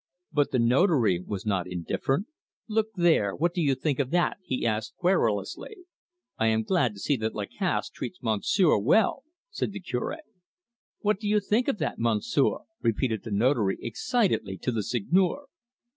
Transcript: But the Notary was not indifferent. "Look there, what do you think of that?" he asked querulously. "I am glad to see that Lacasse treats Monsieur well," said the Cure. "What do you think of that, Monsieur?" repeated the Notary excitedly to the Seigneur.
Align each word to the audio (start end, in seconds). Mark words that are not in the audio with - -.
But 0.33 0.49
the 0.49 0.57
Notary 0.57 1.19
was 1.23 1.45
not 1.45 1.67
indifferent. 1.67 2.25
"Look 2.67 2.87
there, 2.95 3.35
what 3.35 3.53
do 3.53 3.61
you 3.61 3.75
think 3.75 3.99
of 3.99 4.09
that?" 4.09 4.37
he 4.41 4.65
asked 4.65 4.95
querulously. 4.97 5.81
"I 6.39 6.47
am 6.47 6.63
glad 6.63 6.93
to 6.95 6.99
see 6.99 7.15
that 7.17 7.35
Lacasse 7.35 7.91
treats 7.91 8.17
Monsieur 8.19 8.79
well," 8.79 9.21
said 9.51 9.73
the 9.73 9.79
Cure. 9.79 10.17
"What 11.01 11.19
do 11.19 11.27
you 11.27 11.39
think 11.39 11.67
of 11.67 11.77
that, 11.77 11.99
Monsieur?" 11.99 12.61
repeated 12.81 13.21
the 13.23 13.29
Notary 13.29 13.77
excitedly 13.79 14.57
to 14.63 14.71
the 14.71 14.81
Seigneur. 14.81 15.45